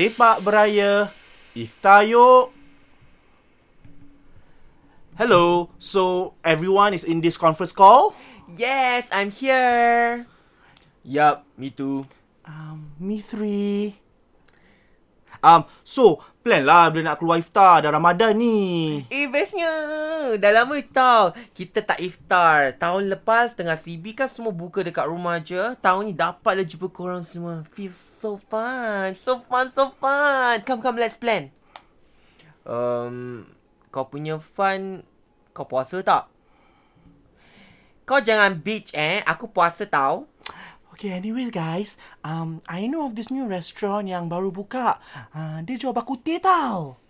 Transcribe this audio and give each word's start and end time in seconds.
Lepak 0.00 0.40
beraya. 0.40 1.12
Iftar 1.52 2.08
yuk. 2.08 2.56
Hello. 5.20 5.68
So, 5.76 6.32
everyone 6.40 6.96
is 6.96 7.04
in 7.04 7.20
this 7.20 7.36
conference 7.36 7.76
call? 7.76 8.16
Yes, 8.56 9.12
I'm 9.12 9.28
here. 9.28 10.24
Yup, 11.04 11.44
me 11.60 11.68
too. 11.68 12.08
Um, 12.48 12.96
me 12.96 13.20
three. 13.20 13.99
Um, 15.40 15.64
so, 15.80 16.20
plan 16.40 16.64
lah 16.64 16.88
bila 16.88 17.12
nak 17.12 17.20
keluar 17.20 17.36
iftar 17.40 17.84
dah 17.84 17.92
Ramadan 17.92 18.32
ni. 18.36 19.00
Eh, 19.12 19.28
bestnya. 19.28 19.72
Dah 20.40 20.52
lama 20.52 20.76
tau. 20.92 21.36
Kita 21.52 21.84
tak 21.84 22.00
iftar. 22.00 22.76
Tahun 22.80 23.08
lepas 23.12 23.52
tengah 23.56 23.76
CB 23.76 24.16
kan 24.16 24.28
semua 24.28 24.52
buka 24.52 24.80
dekat 24.80 25.08
rumah 25.08 25.40
je. 25.40 25.60
Tahun 25.80 26.02
ni 26.04 26.16
dapat 26.16 26.60
lah 26.60 26.66
jumpa 26.66 26.88
korang 26.92 27.24
semua. 27.24 27.64
Feel 27.72 27.92
so 27.92 28.40
fun. 28.48 29.12
So 29.16 29.40
fun, 29.44 29.68
so 29.72 29.92
fun. 29.96 30.64
Come, 30.64 30.80
come, 30.80 31.00
let's 31.00 31.20
plan. 31.20 31.52
Um, 32.64 33.48
kau 33.88 34.08
punya 34.08 34.36
fun, 34.40 35.04
kau 35.56 35.64
puasa 35.64 36.00
tak? 36.04 36.28
Kau 38.08 38.20
jangan 38.20 38.56
bitch 38.56 38.96
eh. 38.96 39.20
Aku 39.28 39.48
puasa 39.52 39.84
tau. 39.86 40.26
Okay, 41.00 41.16
anyway 41.16 41.48
guys, 41.48 41.96
um, 42.20 42.60
I 42.68 42.84
know 42.84 43.08
of 43.08 43.16
this 43.16 43.32
new 43.32 43.48
restaurant 43.48 44.04
yang 44.04 44.28
baru 44.28 44.52
buka. 44.52 45.00
Uh, 45.32 45.64
dia 45.64 45.80
jual 45.80 45.96
bakute 45.96 46.36
tau. 46.44 47.00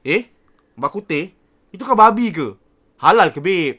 Eh? 0.00 0.32
Bakute? 0.72 1.36
Itu 1.68 1.84
kan 1.84 1.92
babi 1.92 2.32
ke? 2.32 2.56
Halal 2.96 3.28
ke, 3.28 3.44
babe? 3.44 3.76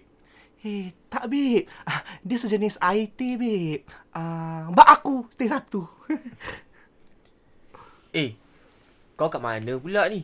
Eh, 0.62 0.94
tak, 1.10 1.26
babe. 1.26 1.66
Uh, 1.90 2.02
dia 2.22 2.38
sejenis 2.38 2.78
IT, 2.78 3.18
babe. 3.18 3.82
Uh, 4.14 4.70
bak 4.78 4.86
aku, 4.86 5.26
stay 5.34 5.50
satu. 5.50 5.90
Eh, 8.14 8.38
kau 9.18 9.26
kat 9.26 9.42
mana 9.42 9.74
pula 9.82 10.06
ni? 10.06 10.22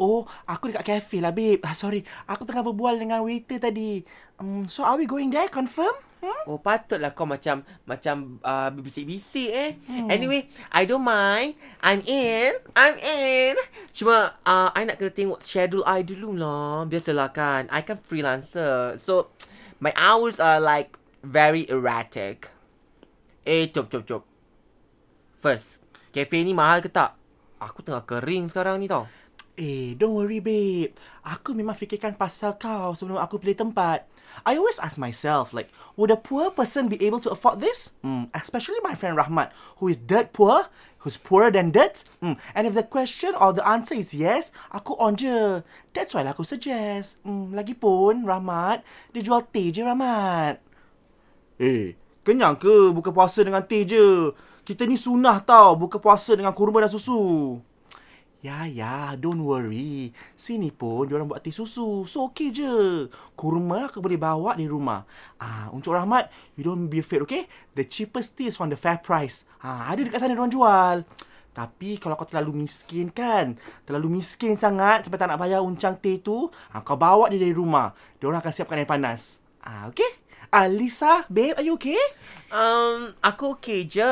Oh, 0.00 0.24
aku 0.48 0.72
dekat 0.72 0.96
cafe 0.96 1.20
lah, 1.20 1.30
babe. 1.30 1.60
Uh, 1.60 1.76
sorry, 1.76 2.00
aku 2.24 2.48
tengah 2.48 2.64
berbual 2.64 2.96
dengan 2.96 3.20
waiter 3.20 3.60
tadi. 3.60 4.00
Um, 4.40 4.64
so, 4.64 4.88
are 4.88 4.96
we 4.96 5.04
going 5.04 5.28
there, 5.28 5.52
confirm? 5.52 5.92
Hmm? 6.20 6.52
Oh 6.52 6.60
patutlah 6.60 7.16
kau 7.16 7.24
macam 7.24 7.64
macam 7.88 8.36
uh, 8.44 8.68
bisik-bisik 8.76 9.50
eh. 9.56 9.70
Hmm. 9.88 10.12
Anyway, 10.12 10.52
I 10.68 10.84
don't 10.84 11.00
mind. 11.00 11.56
I'm 11.80 12.04
in. 12.04 12.60
I'm 12.76 13.00
in. 13.00 13.56
Cuma 13.96 14.36
uh, 14.44 14.68
I 14.76 14.84
nak 14.84 15.00
kena 15.00 15.16
tengok 15.16 15.40
schedule 15.40 15.80
I 15.88 16.04
dulu 16.04 16.36
lah. 16.36 16.84
Biasalah 16.84 17.32
kan. 17.32 17.72
I 17.72 17.80
kan 17.80 17.96
freelancer. 18.04 19.00
So 19.00 19.32
my 19.80 19.96
hours 19.96 20.36
are 20.36 20.60
like 20.60 21.00
very 21.24 21.64
erratic. 21.72 22.52
Eh, 23.48 23.72
cop 23.72 23.88
cop 23.88 24.04
cop. 24.04 24.22
First, 25.40 25.80
cafe 26.12 26.44
ni 26.44 26.52
mahal 26.52 26.84
ke 26.84 26.92
tak? 26.92 27.16
Aku 27.64 27.80
tengah 27.80 28.04
kering 28.04 28.52
sekarang 28.52 28.76
ni 28.76 28.92
tau. 28.92 29.08
Eh, 29.60 29.92
don't 29.92 30.16
worry, 30.16 30.40
babe. 30.40 30.96
Aku 31.20 31.52
memang 31.52 31.76
fikirkan 31.76 32.16
pasal 32.16 32.56
kau 32.56 32.96
sebelum 32.96 33.20
aku 33.20 33.36
pilih 33.36 33.60
tempat. 33.60 34.08
I 34.48 34.56
always 34.56 34.80
ask 34.80 34.96
myself, 34.96 35.52
like, 35.52 35.68
would 36.00 36.08
a 36.08 36.16
poor 36.16 36.48
person 36.48 36.88
be 36.88 36.96
able 37.04 37.20
to 37.20 37.28
afford 37.28 37.60
this? 37.60 37.92
Mm, 38.00 38.32
especially 38.32 38.80
my 38.80 38.96
friend 38.96 39.20
Rahmat, 39.20 39.52
who 39.76 39.92
is 39.92 40.00
dirt 40.00 40.32
poor, 40.32 40.72
who's 41.04 41.20
poorer 41.20 41.52
than 41.52 41.76
dirt. 41.76 42.08
Mm, 42.24 42.40
and 42.56 42.64
if 42.64 42.72
the 42.72 42.88
question 42.88 43.36
or 43.36 43.52
the 43.52 43.60
answer 43.60 43.92
is 43.92 44.16
yes, 44.16 44.48
aku 44.72 44.96
on 44.96 45.20
je. 45.20 45.60
That's 45.92 46.16
why 46.16 46.24
lah 46.24 46.32
aku 46.32 46.48
suggest. 46.48 47.20
Mm, 47.28 47.52
lagipun, 47.52 48.24
Rahmat, 48.24 48.80
dia 49.12 49.20
jual 49.20 49.44
teh 49.44 49.68
je, 49.68 49.84
Rahmat. 49.84 50.56
Eh, 51.60 52.00
kenyang 52.24 52.56
ke 52.56 52.96
buka 52.96 53.12
puasa 53.12 53.44
dengan 53.44 53.60
teh 53.60 53.84
je? 53.84 54.32
Kita 54.64 54.88
ni 54.88 54.96
sunnah 54.96 55.36
tau, 55.44 55.76
buka 55.76 56.00
puasa 56.00 56.32
dengan 56.32 56.56
kurma 56.56 56.80
dan 56.80 56.88
susu. 56.88 57.60
Ya, 58.40 58.64
ya, 58.64 59.20
don't 59.20 59.44
worry. 59.44 60.16
Sini 60.32 60.72
pun 60.72 61.04
diorang 61.04 61.28
buat 61.28 61.44
teh 61.44 61.52
susu. 61.52 62.08
So, 62.08 62.32
okay 62.32 62.48
je. 62.48 63.04
Kurma 63.36 63.92
aku 63.92 64.00
boleh 64.00 64.16
bawa 64.16 64.56
di 64.56 64.64
rumah. 64.64 65.04
Ah, 65.36 65.68
untuk 65.76 65.92
Rahmat, 65.92 66.32
you 66.56 66.64
don't 66.64 66.88
be 66.88 67.04
afraid, 67.04 67.20
okay? 67.20 67.44
The 67.76 67.84
cheapest 67.84 68.40
tea 68.40 68.48
is 68.48 68.56
from 68.56 68.72
the 68.72 68.80
fair 68.80 68.96
price. 68.96 69.44
Ah, 69.60 69.92
ada 69.92 70.00
dekat 70.00 70.24
sana 70.24 70.32
diorang 70.32 70.48
jual. 70.48 71.04
Tapi 71.52 72.00
kalau 72.00 72.16
kau 72.16 72.24
terlalu 72.24 72.64
miskin 72.64 73.12
kan, 73.12 73.60
terlalu 73.84 74.24
miskin 74.24 74.56
sangat 74.56 75.04
sampai 75.04 75.20
tak 75.20 75.28
nak 75.28 75.36
bayar 75.36 75.60
uncang 75.60 76.00
teh 76.00 76.16
tu, 76.16 76.48
ah, 76.72 76.80
kau 76.80 76.96
bawa 76.96 77.28
dia 77.28 77.36
dari 77.36 77.52
rumah. 77.52 77.92
Diorang 78.16 78.40
akan 78.40 78.52
siapkan 78.56 78.80
air 78.80 78.88
panas. 78.88 79.44
Ah, 79.60 79.84
okay? 79.92 80.19
Ah, 80.50 80.66
Lisa, 80.66 81.22
babe, 81.30 81.54
are 81.54 81.62
you 81.62 81.78
okay? 81.78 82.02
Um, 82.50 83.14
aku 83.22 83.54
okay 83.54 83.86
je. 83.86 84.02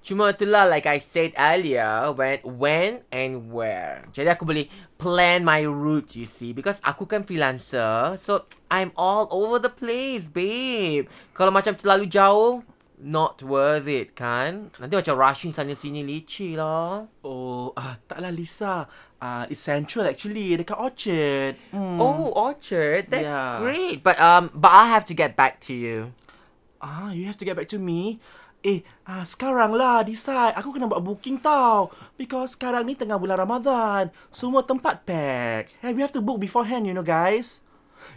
Cuma 0.00 0.32
itulah 0.32 0.64
like 0.64 0.88
I 0.88 0.96
said 0.96 1.36
earlier, 1.36 2.08
when, 2.16 2.40
when 2.40 3.04
and 3.12 3.52
where. 3.52 4.08
Jadi 4.16 4.32
aku 4.32 4.48
boleh 4.48 4.64
plan 4.96 5.44
my 5.44 5.60
route, 5.68 6.16
you 6.16 6.24
see. 6.24 6.56
Because 6.56 6.80
aku 6.80 7.04
kan 7.04 7.20
freelancer. 7.20 8.16
So, 8.16 8.48
I'm 8.72 8.96
all 8.96 9.28
over 9.28 9.60
the 9.60 9.68
place, 9.68 10.32
babe. 10.32 11.04
Kalau 11.36 11.52
macam 11.52 11.76
terlalu 11.76 12.08
jauh, 12.08 12.64
not 12.96 13.44
worth 13.44 13.84
it, 13.92 14.16
kan? 14.16 14.72
Nanti 14.80 14.94
macam 14.96 15.20
rushing 15.20 15.52
sana 15.52 15.76
sini 15.76 16.00
leceh 16.00 16.56
lah. 16.56 17.04
Oh, 17.20 17.76
ah, 17.76 18.00
taklah 18.08 18.32
Lisa. 18.32 18.88
Ah, 19.18 19.50
it's 19.50 19.58
central 19.58 20.06
actually, 20.06 20.54
dekat 20.54 20.78
Orchard. 20.78 21.58
Hmm. 21.74 21.98
Oh, 21.98 22.30
Orchard. 22.38 23.10
That's 23.10 23.26
Yeah. 23.26 23.58
great. 23.58 23.98
But 24.06 24.14
um, 24.22 24.54
but 24.54 24.70
I 24.70 24.86
have 24.94 25.02
to 25.10 25.14
get 25.14 25.34
back 25.34 25.58
to 25.66 25.74
you. 25.74 26.14
Ah, 26.78 27.10
you 27.10 27.26
have 27.26 27.34
to 27.42 27.46
get 27.46 27.58
back 27.58 27.66
to 27.74 27.82
me. 27.82 28.22
Eh, 28.62 28.86
ah, 29.02 29.26
sekarang 29.26 29.74
lah 29.74 30.06
decide. 30.06 30.54
Aku 30.54 30.70
kena 30.70 30.86
buat 30.86 31.02
booking 31.02 31.42
tau. 31.42 31.90
Because 32.14 32.54
sekarang 32.54 32.86
ni 32.86 32.94
tengah 32.94 33.18
bulan 33.18 33.42
Ramadan. 33.42 34.14
Semua 34.30 34.62
tempat 34.62 35.02
pack. 35.02 35.74
Hey, 35.82 35.90
we 35.94 36.02
have 36.02 36.14
to 36.14 36.22
book 36.22 36.38
beforehand, 36.38 36.86
you 36.86 36.94
know 36.94 37.02
guys. 37.02 37.62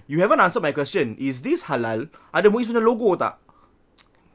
You 0.05 0.21
haven't 0.21 0.37
answered 0.37 0.61
my 0.61 0.73
question. 0.73 1.17
Is 1.17 1.41
this 1.41 1.65
halal? 1.65 2.13
Ada 2.29 2.53
Muiz 2.53 2.69
punya 2.69 2.81
logo 2.81 3.17
tak? 3.17 3.41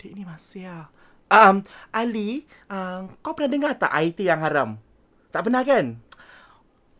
Dek 0.02 0.14
ni 0.14 0.26
masih 0.26 0.66
lah. 0.66 0.86
Um, 1.26 1.66
Ali, 1.90 2.46
um, 2.70 3.10
kau 3.18 3.34
pernah 3.34 3.50
dengar 3.50 3.72
tak 3.74 3.90
IT 3.90 4.22
yang 4.22 4.38
haram? 4.38 4.78
Tak 5.34 5.42
pernah 5.46 5.66
kan? 5.66 5.98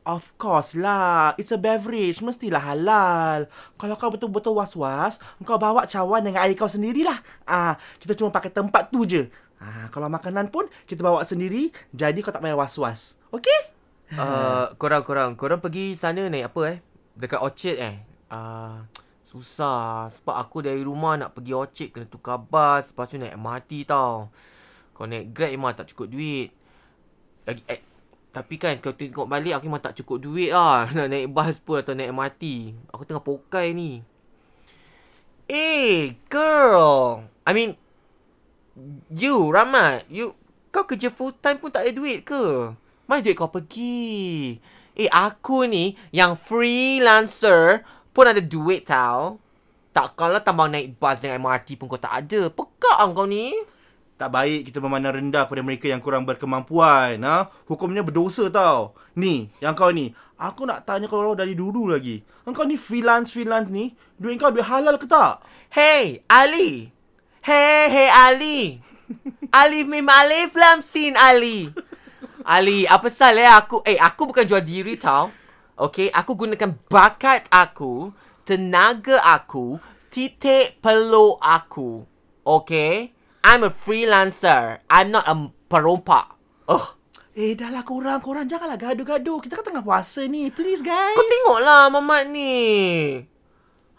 Of 0.07 0.39
course 0.39 0.79
lah. 0.79 1.35
It's 1.35 1.51
a 1.51 1.59
beverage. 1.59 2.23
Mestilah 2.23 2.63
halal. 2.63 3.51
Kalau 3.75 3.95
kau 3.99 4.15
betul-betul 4.15 4.55
was-was, 4.55 5.19
kau 5.43 5.59
bawa 5.59 5.83
cawan 5.91 6.23
dengan 6.23 6.47
air 6.47 6.55
kau 6.55 6.71
sendirilah. 6.71 7.19
Ah, 7.43 7.75
kita 7.99 8.15
cuma 8.15 8.31
pakai 8.31 8.55
tempat 8.55 8.95
tu 8.95 9.03
je. 9.03 9.27
Ah, 9.59 9.91
kalau 9.91 10.07
makanan 10.07 10.55
pun 10.55 10.71
kita 10.87 11.03
bawa 11.03 11.27
sendiri, 11.27 11.75
jadi 11.91 12.15
kau 12.23 12.31
tak 12.31 12.39
payah 12.39 12.55
was-was. 12.55 13.19
Okay? 13.35 13.61
Uh, 14.07 14.71
korang, 14.79 15.03
korang, 15.03 15.35
korang 15.35 15.59
pergi 15.59 15.99
sana 15.99 16.31
naik 16.31 16.55
apa 16.55 16.61
eh? 16.71 16.79
Dekat 17.19 17.43
Orchard 17.43 17.75
eh? 17.75 17.99
Uh, 18.31 18.87
susah. 19.27 20.15
Sebab 20.15 20.31
aku 20.31 20.63
dari 20.63 20.79
rumah 20.87 21.19
nak 21.19 21.35
pergi 21.35 21.51
Orchard 21.51 21.91
kena 21.91 22.07
tukar 22.07 22.39
bas. 22.39 22.87
Lepas 22.95 23.11
tu 23.11 23.19
naik 23.19 23.35
MRT 23.35 23.91
tau. 23.91 24.31
Kau 24.95 25.11
naik 25.11 25.35
Grab 25.35 25.51
memang 25.51 25.75
tak 25.75 25.91
cukup 25.91 26.07
duit. 26.15 26.55
Lagi, 27.51 27.67
eh, 27.67 27.83
tapi 28.37 28.61
kan 28.61 28.77
kau 28.85 28.93
tengok 28.93 29.25
balik 29.25 29.57
aku 29.57 29.65
memang 29.65 29.81
tak 29.81 29.97
cukup 29.97 30.21
duit 30.21 30.53
lah. 30.53 30.85
Nak 30.97 31.09
naik 31.09 31.33
bas 31.33 31.57
pun 31.57 31.81
atau 31.81 31.97
naik 31.97 32.13
MRT. 32.13 32.45
Aku 32.93 33.09
tengah 33.09 33.25
pokai 33.25 33.73
ni. 33.73 34.05
Eh, 35.49 36.13
girl. 36.29 37.25
I 37.49 37.57
mean, 37.57 37.81
you, 39.09 39.49
Rahmat. 39.49 40.05
You, 40.13 40.37
kau 40.69 40.85
kerja 40.85 41.09
full 41.09 41.33
time 41.41 41.57
pun 41.57 41.73
tak 41.73 41.89
ada 41.89 41.97
duit 41.97 42.29
ke? 42.29 42.77
Mana 43.09 43.25
duit 43.25 43.33
kau 43.33 43.49
pergi? 43.49 44.61
Eh, 44.93 45.09
aku 45.09 45.65
ni 45.65 45.97
yang 46.13 46.37
freelancer 46.37 47.89
pun 48.13 48.29
ada 48.29 48.45
duit 48.45 48.85
tau. 48.85 49.41
Takkanlah 49.97 50.45
tambah 50.45 50.69
naik 50.69 51.01
bas 51.01 51.25
dengan 51.25 51.41
MRT 51.41 51.81
pun 51.81 51.89
kau 51.89 51.97
tak 51.97 52.29
ada. 52.29 52.53
Pekak 52.53 53.01
kau 53.01 53.25
ni. 53.25 53.57
Tak 54.17 54.33
baik 54.33 54.73
kita 54.73 54.81
memandang 54.81 55.21
rendah 55.21 55.45
kepada 55.45 55.61
mereka 55.61 55.93
yang 55.93 56.01
kurang 56.01 56.25
berkemampuan. 56.25 57.21
Ha? 57.21 57.53
Hukumnya 57.69 58.01
berdosa 58.01 58.49
tau. 58.49 58.97
Ni, 59.13 59.53
yang 59.61 59.77
kau 59.77 59.93
ni. 59.93 60.17
Aku 60.41 60.65
nak 60.65 60.89
tanya 60.89 61.05
kau 61.05 61.37
dari 61.37 61.53
dulu 61.53 61.93
lagi. 61.93 62.25
Engkau 62.49 62.65
ni 62.65 62.81
freelance-freelance 62.81 63.69
ni, 63.69 63.93
duit 64.17 64.41
kau 64.41 64.53
duit 64.53 64.65
halal 64.65 64.97
ke 64.97 65.05
tak? 65.05 65.45
Hey, 65.69 66.25
Ali. 66.29 66.93
Hey, 67.45 67.93
hey, 67.93 68.09
Ali. 68.09 68.81
Ali 69.61 69.85
memang 69.85 70.25
Ali 70.29 70.49
film 70.49 70.81
scene, 70.81 71.17
Ali. 71.17 71.69
Ali, 72.47 72.89
apa 72.89 73.11
pasal 73.11 73.37
eh 73.43 73.49
aku? 73.49 73.85
Eh, 73.85 74.01
aku 74.01 74.33
bukan 74.33 74.47
jual 74.49 74.65
diri 74.65 74.97
tau. 74.97 75.29
Okay, 75.77 76.09
aku 76.09 76.39
gunakan 76.41 76.73
bakat 76.89 77.51
aku, 77.53 78.15
tenaga 78.49 79.21
aku, 79.21 79.77
titik 80.09 80.81
peluk 80.81 81.37
aku. 81.43 82.07
Okay? 82.47 83.16
I'm 83.47 83.63
a 83.63 83.71
freelancer. 83.71 84.83
I'm 84.91 85.15
not 85.15 85.23
a 85.31 85.35
perompak. 85.71 86.35
Ugh. 86.67 86.99
Eh, 87.39 87.55
dah 87.55 87.71
lah 87.71 87.87
korang. 87.87 88.19
Korang 88.19 88.51
janganlah 88.51 88.75
gaduh-gaduh. 88.75 89.39
Kita 89.39 89.63
kan 89.63 89.71
tengah 89.71 89.87
puasa 89.87 90.27
ni. 90.27 90.51
Please, 90.51 90.83
guys. 90.83 91.15
Kau 91.15 91.23
tengoklah 91.23 91.87
mamat 91.95 92.27
ni. 92.27 93.23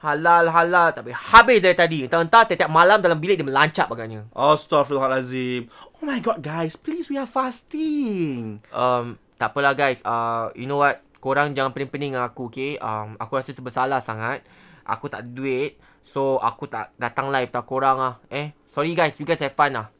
Halal, 0.04 0.52
halal. 0.52 0.92
Tapi 0.92 1.16
habis 1.16 1.64
dari 1.64 1.80
tadi. 1.80 2.04
Entah-entah 2.04 2.44
tiap-tiap 2.44 2.68
malam 2.68 3.00
dalam 3.00 3.16
bilik 3.24 3.40
dia 3.40 3.48
melancap 3.48 3.88
agaknya. 3.88 4.28
Astaghfirullahalazim. 4.36 5.72
Oh 5.96 6.04
my 6.04 6.20
god, 6.20 6.44
guys, 6.44 6.76
please 6.76 7.08
we 7.08 7.16
are 7.16 7.30
fasting. 7.30 8.60
Um, 8.76 9.16
tak 9.40 9.56
apalah 9.56 9.72
guys. 9.80 10.04
Uh, 10.04 10.52
you 10.60 10.68
know 10.68 10.84
what? 10.84 11.00
Korang 11.24 11.56
jangan 11.56 11.72
pening-pening 11.72 12.20
dengan 12.20 12.28
aku, 12.28 12.52
okay? 12.52 12.76
Um, 12.84 13.16
aku 13.16 13.40
rasa 13.40 13.56
bersalah 13.64 14.04
sangat. 14.04 14.44
Aku 14.84 15.08
tak 15.08 15.24
ada 15.24 15.32
duit. 15.32 15.80
So, 16.08 16.40
aku 16.40 16.72
tak 16.72 16.96
datang 16.96 17.28
live 17.28 17.52
tak 17.52 17.68
korang 17.68 18.00
ah. 18.00 18.16
Eh, 18.32 18.56
sorry 18.64 18.96
guys. 18.96 19.20
You 19.20 19.28
guys 19.28 19.44
have 19.44 19.52
fun 19.54 19.76
lah. 19.76 19.92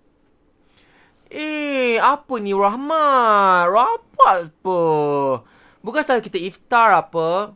Eh, 1.28 2.00
apa 2.00 2.40
ni 2.40 2.56
Rahmat? 2.56 3.68
Rapat 3.68 4.48
apa? 4.48 4.80
Bukan 5.84 6.02
salah 6.08 6.24
kita 6.24 6.40
iftar 6.40 6.96
apa? 6.96 7.52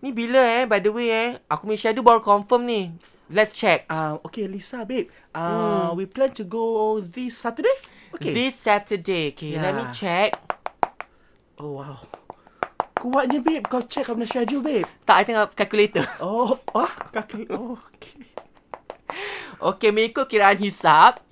Ni 0.00 0.16
bila 0.16 0.40
eh, 0.40 0.64
by 0.64 0.80
the 0.80 0.88
way 0.88 1.08
eh? 1.12 1.30
Aku 1.52 1.68
punya 1.68 1.76
schedule 1.76 2.06
baru 2.06 2.24
confirm 2.24 2.64
ni. 2.64 2.88
Let's 3.28 3.52
check. 3.52 3.84
Uh, 3.92 4.16
okay, 4.24 4.48
Lisa, 4.48 4.88
babe. 4.88 5.12
Uh, 5.36 5.92
we 5.92 6.08
plan 6.08 6.32
to 6.32 6.48
go 6.48 6.96
this 7.04 7.36
Saturday. 7.36 7.76
Okay. 8.16 8.32
This 8.32 8.56
Saturday. 8.56 9.36
Okay, 9.36 9.60
let 9.60 9.76
me 9.76 9.84
Yeah. 9.84 9.92
check. 9.92 10.28
oh 11.60 11.84
wow. 11.84 12.00
Kuatnya, 12.96 13.44
babe. 13.44 13.68
Kau 13.68 13.84
check 13.84 14.08
kau 14.08 14.16
punya 14.16 14.24
schedule, 14.24 14.64
babe. 14.64 14.88
Tak, 15.08 15.16
I 15.16 15.24
tengok 15.24 15.56
calculator. 15.56 16.04
Oh, 16.20 16.60
ah, 16.76 16.92
kaki. 17.08 17.48
Oh, 17.48 17.80
okay. 17.80 18.28
Okey, 19.56 19.88
mengikut 19.88 20.28
kiraan 20.28 20.60
hisap, 20.60 21.24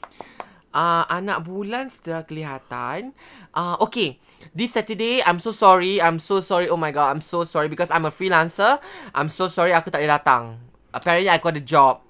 uh, 0.72 1.04
anak 1.12 1.44
bulan 1.44 1.92
sudah 1.92 2.24
kelihatan. 2.24 3.12
Uh, 3.52 3.76
okay, 3.84 4.16
this 4.56 4.72
Saturday, 4.72 5.20
I'm 5.20 5.44
so 5.44 5.52
sorry. 5.52 6.00
I'm 6.00 6.16
so 6.16 6.40
sorry. 6.40 6.72
Oh 6.72 6.80
my 6.80 6.88
god, 6.88 7.12
I'm 7.12 7.20
so 7.20 7.44
sorry 7.44 7.68
because 7.68 7.92
I'm 7.92 8.08
a 8.08 8.12
freelancer. 8.12 8.80
I'm 9.12 9.28
so 9.28 9.44
sorry 9.46 9.76
aku 9.76 9.92
tak 9.92 10.00
boleh 10.00 10.12
datang. 10.12 10.56
Apparently, 10.96 11.28
I 11.28 11.36
got 11.36 11.60
a 11.60 11.60
job. 11.60 12.00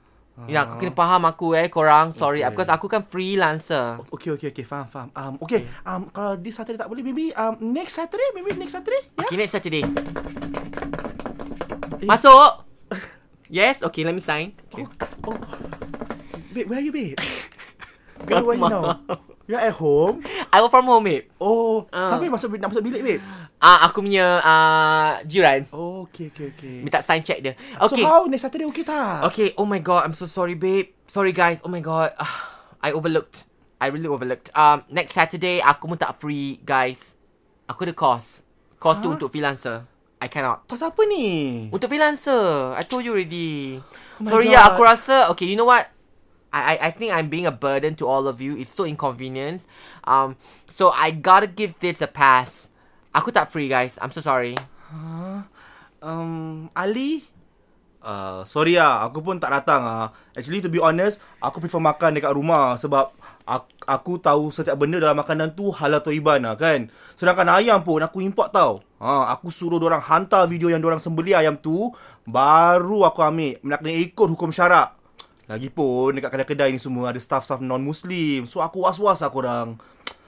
Ya, 0.46 0.68
aku 0.68 0.78
kena 0.78 0.92
faham 0.92 1.26
aku 1.26 1.56
eh, 1.56 1.66
korang. 1.66 2.12
Sorry, 2.12 2.44
Okay. 2.44 2.52
because 2.52 2.68
aku 2.70 2.86
kan 2.92 3.02
freelancer. 3.08 3.98
Okay, 4.12 4.30
okay, 4.36 4.54
okay. 4.54 4.62
Faham, 4.62 4.86
faham. 4.86 5.08
Um, 5.16 5.34
okay. 5.42 5.66
Um, 5.82 6.12
kalau 6.14 6.38
this 6.38 6.54
Saturday 6.60 6.78
tak 6.78 6.92
boleh, 6.92 7.02
maybe 7.02 7.32
um, 7.34 7.58
next 7.58 7.96
Saturday, 7.98 8.30
maybe 8.36 8.54
next 8.54 8.76
Saturday. 8.76 9.02
Yeah. 9.16 9.24
Okay, 9.26 9.36
next 9.40 9.52
Saturday. 9.56 9.82
Masuk! 12.06 12.62
Yes, 13.50 13.82
okay, 13.82 14.02
let 14.06 14.14
me 14.14 14.22
sign. 14.22 14.54
Okay. 14.70 14.86
Oh, 15.26 15.34
oh. 15.34 15.38
Babe, 16.54 16.66
where 16.70 16.78
are 16.78 16.86
you, 16.86 16.94
babe? 16.94 17.18
Where, 18.26 18.42
are 18.42 18.54
you 18.58 18.66
now? 18.66 18.98
You're 19.46 19.60
at 19.60 19.76
home. 19.78 20.24
I 20.50 20.58
work 20.58 20.70
from 20.72 20.86
home, 20.86 21.04
babe. 21.04 21.28
Oh, 21.38 21.86
siapa 21.92 22.26
yang 22.26 22.34
masuk 22.34 22.58
nak 22.58 22.74
masuk 22.74 22.82
bilik, 22.82 23.02
babe? 23.04 23.22
Ah, 23.58 23.86
aku 23.86 24.02
punya 24.02 24.40
uh, 24.42 25.22
jiran. 25.22 25.66
Oh, 25.70 26.06
okay, 26.10 26.30
okay, 26.34 26.50
okay. 26.54 26.76
Minta 26.82 27.02
sign 27.06 27.22
check 27.22 27.42
dia. 27.44 27.54
So 27.86 27.94
Okay. 27.94 28.02
how 28.02 28.26
next 28.26 28.42
Saturday 28.46 28.66
okay 28.70 28.82
tak? 28.82 29.30
Okay, 29.30 29.54
oh 29.54 29.66
my 29.68 29.78
god, 29.78 30.06
I'm 30.06 30.16
so 30.16 30.26
sorry, 30.26 30.58
babe. 30.58 30.90
Sorry, 31.06 31.30
guys. 31.30 31.62
Oh 31.62 31.70
my 31.70 31.78
god. 31.82 32.14
Ah, 32.18 32.58
I 32.82 32.90
overlooked. 32.90 33.46
I 33.78 33.92
really 33.92 34.08
overlooked. 34.10 34.50
Um, 34.56 34.82
next 34.90 35.14
Saturday, 35.14 35.60
aku 35.62 35.86
pun 35.86 35.98
tak 36.00 36.16
free, 36.18 36.58
guys. 36.64 37.14
Aku 37.70 37.84
ada 37.86 37.94
course. 37.94 38.42
Course 38.80 38.98
tu 38.98 39.12
Huh? 39.12 39.20
untuk 39.20 39.30
freelancer. 39.30 39.86
I 40.26 40.28
cannot. 40.28 40.66
Kau 40.66 40.74
siapa 40.74 41.06
ni? 41.06 41.70
Untuk 41.70 41.86
freelancer. 41.86 42.74
I 42.74 42.82
told 42.82 43.06
you 43.06 43.14
already. 43.14 43.78
Oh 44.18 44.26
sorry, 44.26 44.50
ya, 44.50 44.74
aku 44.74 44.82
rasa... 44.82 45.30
Okay, 45.30 45.46
you 45.46 45.54
know 45.54 45.70
what? 45.70 45.86
I, 46.50 46.74
I 46.74 46.88
I 46.88 46.90
think 46.90 47.14
I'm 47.14 47.30
being 47.30 47.46
a 47.46 47.54
burden 47.54 47.94
to 48.02 48.10
all 48.10 48.26
of 48.26 48.42
you. 48.42 48.58
It's 48.58 48.72
so 48.72 48.82
inconvenient. 48.82 49.62
Um, 50.02 50.34
so 50.66 50.90
I 50.90 51.14
gotta 51.14 51.46
give 51.46 51.78
this 51.78 52.02
a 52.02 52.10
pass. 52.10 52.72
Aku 53.14 53.30
tak 53.30 53.54
free, 53.54 53.70
guys. 53.70 54.00
I'm 54.02 54.10
so 54.10 54.18
sorry. 54.18 54.58
Um, 56.02 56.72
Ali? 56.74 57.28
Uh, 58.06 58.46
sorry 58.46 58.78
lah, 58.78 59.10
aku 59.10 59.18
pun 59.18 59.42
tak 59.42 59.50
datang 59.50 59.82
ah. 59.82 60.14
Actually 60.38 60.62
to 60.62 60.70
be 60.70 60.78
honest, 60.78 61.18
aku 61.42 61.58
prefer 61.58 61.82
makan 61.82 62.14
dekat 62.14 62.30
rumah 62.38 62.78
sebab 62.78 63.10
aku, 63.46 63.70
aku 63.86 64.12
tahu 64.18 64.50
setiap 64.50 64.76
benda 64.76 64.98
dalam 64.98 65.16
makanan 65.16 65.54
tu 65.54 65.70
halal 65.70 66.02
toiban 66.02 66.42
lah 66.42 66.58
kan. 66.58 66.90
Sedangkan 67.14 67.48
ayam 67.48 67.80
pun 67.86 68.02
aku 68.02 68.20
import 68.20 68.50
tau. 68.52 68.82
Ha, 68.98 69.32
aku 69.32 69.48
suruh 69.48 69.78
orang 69.78 70.02
hantar 70.02 70.44
video 70.50 70.68
yang 70.68 70.82
orang 70.82 71.00
sembelih 71.00 71.38
ayam 71.38 71.54
tu, 71.56 71.94
baru 72.26 73.06
aku 73.06 73.22
ambil. 73.22 73.56
Nak 73.62 73.86
ikut 73.86 74.28
hukum 74.34 74.50
syarak. 74.50 74.98
Lagipun 75.46 76.18
dekat 76.18 76.34
kedai-kedai 76.34 76.74
ni 76.74 76.82
semua 76.82 77.14
ada 77.14 77.20
staff-staff 77.22 77.62
non-muslim. 77.62 78.50
So 78.50 78.58
aku 78.58 78.82
was-was 78.82 79.22
lah 79.22 79.30
korang. 79.30 79.78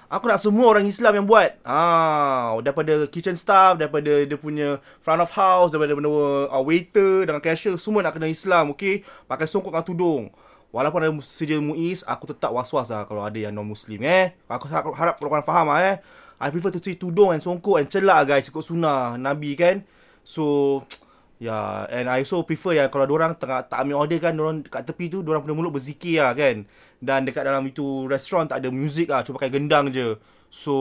Aku 0.08 0.24
nak 0.24 0.40
semua 0.40 0.72
orang 0.72 0.88
Islam 0.88 1.20
yang 1.20 1.26
buat. 1.28 1.60
Ah, 1.68 2.56
daripada 2.64 3.04
kitchen 3.12 3.36
staff, 3.36 3.76
daripada 3.76 4.24
dia 4.24 4.38
punya 4.40 4.80
front 5.04 5.20
of 5.20 5.28
house, 5.36 5.68
daripada 5.68 5.92
benda 5.92 6.08
uh, 6.48 6.64
waiter 6.64 7.28
dengan 7.28 7.44
cashier 7.44 7.76
semua 7.76 8.00
nak 8.00 8.16
kena 8.16 8.24
Islam, 8.24 8.72
okey? 8.72 9.04
Pakai 9.28 9.44
songkok 9.44 9.68
dengan 9.68 9.84
tudung. 9.84 10.22
Walaupun 10.68 11.00
ada 11.00 11.12
sijil 11.24 11.64
Muiz, 11.64 12.04
aku 12.04 12.28
tetap 12.28 12.52
was-was 12.52 12.92
lah 12.92 13.08
kalau 13.08 13.24
ada 13.24 13.36
yang 13.40 13.56
non-muslim 13.56 14.04
eh. 14.04 14.36
Aku, 14.52 14.68
harap 14.68 15.16
korang 15.16 15.40
faham 15.40 15.72
lah 15.72 15.80
eh. 15.80 15.96
I 16.38 16.52
prefer 16.54 16.70
to 16.70 16.78
see 16.78 16.94
tudung 16.94 17.34
and 17.34 17.42
songkok 17.42 17.82
and 17.82 17.90
celak 17.90 18.30
guys 18.30 18.46
ikut 18.46 18.62
sunnah 18.62 19.16
Nabi 19.16 19.56
kan. 19.56 19.82
So 20.22 20.44
Ya, 21.38 21.86
yeah, 21.86 22.02
and 22.02 22.10
I 22.10 22.26
also 22.26 22.42
prefer 22.42 22.74
yang 22.74 22.90
kalau 22.90 23.06
orang 23.14 23.38
tengah 23.38 23.62
tak 23.70 23.86
ambil 23.86 24.02
order 24.02 24.18
kan, 24.18 24.34
orang 24.42 24.66
kat 24.66 24.90
tepi 24.90 25.06
tu 25.06 25.22
orang 25.22 25.46
punya 25.46 25.54
mulut 25.54 25.70
berzikir 25.70 26.18
lah 26.18 26.34
kan. 26.34 26.66
Dan 26.98 27.30
dekat 27.30 27.46
dalam 27.46 27.62
itu 27.62 28.10
restoran 28.10 28.50
tak 28.50 28.58
ada 28.58 28.74
muzik 28.74 29.06
lah, 29.06 29.22
cuma 29.22 29.38
pakai 29.38 29.54
gendang 29.54 29.86
je. 29.86 30.18
So, 30.50 30.74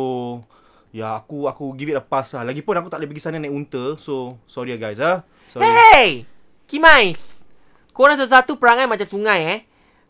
ya 0.90 1.06
yeah, 1.06 1.12
aku 1.22 1.46
aku 1.46 1.78
give 1.78 1.94
it 1.94 2.02
a 2.02 2.02
pass 2.02 2.34
lah. 2.34 2.42
Lagipun 2.42 2.74
aku 2.74 2.90
tak 2.90 2.98
boleh 2.98 3.10
pergi 3.14 3.22
sana 3.22 3.38
naik 3.38 3.54
unta. 3.54 4.02
So, 4.02 4.42
sorry 4.50 4.74
ya 4.74 4.82
guys 4.82 4.98
ah. 4.98 5.22
Sorry. 5.46 5.62
Hey! 5.62 6.26
Kimais! 6.66 7.46
Korang 7.94 8.18
satu-satu 8.18 8.58
perangai 8.58 8.90
macam 8.90 9.06
sungai 9.06 9.40
eh. 9.46 9.60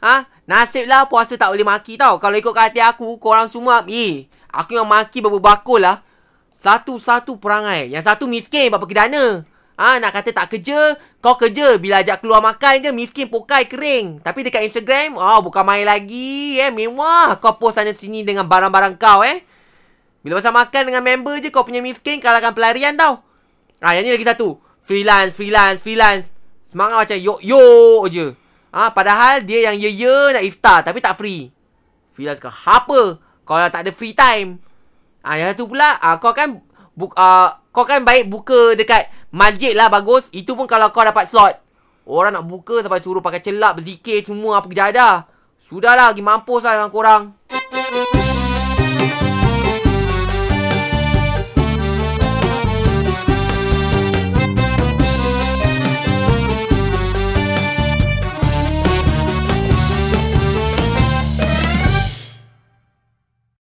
Ha? 0.01 0.29
Nasib 0.47 0.87
lah 0.87 1.09
puasa 1.11 1.35
tak 1.35 1.51
boleh 1.51 1.67
maki 1.67 1.99
tau. 1.99 2.21
Kalau 2.21 2.35
ikut 2.37 2.53
hati 2.55 2.79
aku, 2.79 3.19
korang 3.19 3.51
semua, 3.51 3.83
eh, 3.89 4.31
aku 4.47 4.77
yang 4.77 4.87
maki 4.87 5.19
berbakul 5.19 5.83
lah. 5.83 6.05
Satu-satu 6.57 7.37
perangai. 7.37 7.91
Yang 7.91 8.09
satu 8.09 8.25
miskin, 8.25 8.71
berapa 8.73 8.87
kedana. 8.87 9.45
Ha, 9.77 10.01
nak 10.01 10.09
kata 10.09 10.33
tak 10.33 10.57
kerja, 10.57 10.97
kau 11.21 11.37
kerja. 11.37 11.77
Bila 11.77 12.01
ajak 12.01 12.25
keluar 12.25 12.41
makan 12.41 12.81
je, 12.81 12.89
miskin 12.89 13.29
pokai 13.29 13.69
kering. 13.69 14.25
Tapi 14.25 14.49
dekat 14.49 14.65
Instagram, 14.65 15.13
oh, 15.21 15.39
bukan 15.45 15.61
main 15.61 15.85
lagi. 15.85 16.57
Eh, 16.57 16.73
mewah. 16.73 17.37
Kau 17.37 17.61
post 17.61 17.77
sana 17.77 17.93
sini 17.93 18.25
dengan 18.25 18.49
barang-barang 18.49 18.97
kau 18.97 19.21
eh. 19.21 19.45
Bila 20.25 20.41
pasal 20.41 20.55
makan 20.55 20.81
dengan 20.89 21.05
member 21.05 21.37
je, 21.37 21.53
kau 21.53 21.61
punya 21.61 21.83
miskin 21.83 22.17
kalahkan 22.17 22.57
pelarian 22.57 22.97
tau. 22.97 23.21
Ah, 23.77 23.93
yang 23.93 24.09
ni 24.09 24.17
lagi 24.17 24.25
satu. 24.25 24.57
Freelance, 24.81 25.37
freelance, 25.37 25.79
freelance. 25.83 26.33
Semangat 26.65 27.05
macam 27.05 27.17
yo-yo 27.21 27.61
je. 28.09 28.46
Ah, 28.71 28.91
padahal 28.91 29.43
dia 29.47 29.71
yang 29.71 29.77
ye-ye 29.79 30.35
nak 30.35 30.43
iftar 30.43 30.83
tapi 30.83 30.99
tak 30.99 31.15
free. 31.15 31.49
Freelance 32.11 32.41
ke 32.41 32.49
apa? 32.49 33.21
Kau 33.47 33.55
dah 33.55 33.71
tak 33.71 33.87
ada 33.87 33.91
free 33.95 34.11
time. 34.11 34.59
Ah, 35.23 35.39
yang 35.39 35.55
satu 35.55 35.71
pula, 35.71 35.99
ah, 35.99 36.19
kau 36.19 36.35
kan 36.35 36.59
buk, 36.95 37.15
ah, 37.15 37.63
kau 37.71 37.87
kan 37.87 38.03
baik 38.03 38.27
buka 38.27 38.75
dekat 38.75 39.07
masjid 39.31 39.71
lah 39.71 39.87
bagus. 39.87 40.27
Itu 40.35 40.55
pun 40.59 40.67
kalau 40.67 40.91
kau 40.91 41.03
dapat 41.03 41.27
slot. 41.27 41.55
Orang 42.07 42.39
nak 42.39 42.47
buka 42.47 42.79
sampai 42.79 43.03
suruh 43.03 43.19
pakai 43.19 43.43
celak, 43.43 43.83
berzikir 43.83 44.23
semua 44.23 44.63
apa 44.63 44.67
kejadah. 44.71 45.15
Sudahlah, 45.67 46.15
pergi 46.15 46.23
mampus 46.23 46.63
lah 46.63 46.79
dengan 46.79 46.91
korang. 46.95 47.23